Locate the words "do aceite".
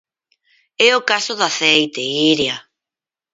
1.35-2.01